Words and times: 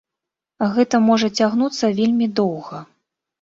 Гэта 0.77 0.99
можа 1.09 1.29
цягнуцца 1.41 1.91
вельмі 2.01 2.31
доўга. 2.41 2.83